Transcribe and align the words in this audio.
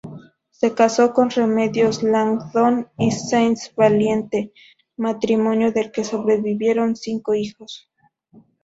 Se 0.49 0.73
casó 0.73 1.13
con 1.13 1.29
Remedios 1.29 2.01
Langdon 2.01 2.89
y 2.97 3.11
Saenz 3.11 3.71
Valiente, 3.75 4.51
matrimonio 4.97 5.71
del 5.71 5.91
que 5.91 6.03
sobrevivieron 6.03 6.95
cinco 6.95 7.35
hijos. 7.35 7.87